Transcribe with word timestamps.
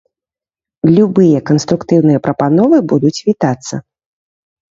Любыя 0.95 1.39
канструктыўныя 1.49 2.19
прапановы 2.27 2.77
будуць 2.93 3.15
вітацца. 3.27 3.75